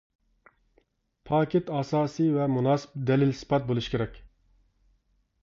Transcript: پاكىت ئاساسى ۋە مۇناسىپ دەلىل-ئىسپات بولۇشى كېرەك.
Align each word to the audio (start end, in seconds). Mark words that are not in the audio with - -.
پاكىت 1.29 1.69
ئاساسى 1.79 2.25
ۋە 2.39 2.47
مۇناسىپ 2.55 2.97
دەلىل-ئىسپات 3.11 3.69
بولۇشى 3.71 3.95
كېرەك. 3.97 4.19